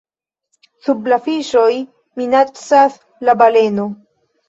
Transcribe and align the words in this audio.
Sub 0.87 1.09
la 1.13 1.19
Fiŝoj, 1.27 1.67
minacas 2.23 3.01
la 3.29 3.41
Baleno. 3.45 3.91